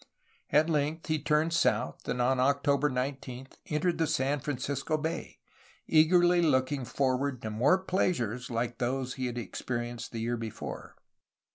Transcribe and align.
At 0.49 0.67
length, 0.67 1.05
he 1.09 1.21
turned 1.21 1.53
south 1.53 2.07
and 2.09 2.19
on 2.19 2.39
October 2.39 2.89
19 2.89 3.49
entered 3.67 4.09
San 4.09 4.39
Francisco 4.39 4.97
Bay, 4.97 5.37
eagerly 5.85 6.41
looking 6.41 6.85
for 6.85 7.17
ward 7.17 7.39
to 7.43 7.51
more 7.51 7.77
pleasures 7.77 8.49
like 8.49 8.79
those 8.79 9.13
he 9.13 9.27
had 9.27 9.37
experienced 9.37 10.11
the 10.11 10.21
year 10.21 10.37
before. 10.37 10.95